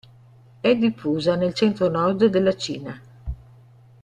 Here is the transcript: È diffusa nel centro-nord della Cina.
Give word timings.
È 0.61 0.75
diffusa 0.75 1.35
nel 1.35 1.53
centro-nord 1.53 2.25
della 2.25 2.57
Cina. 2.57 2.99